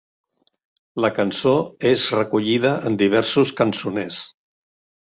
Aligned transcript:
La 1.05 1.11
cançó 1.17 1.53
és 1.91 2.07
recollida 2.21 2.75
en 2.91 3.01
diversos 3.05 3.57
cançoners. 3.63 4.23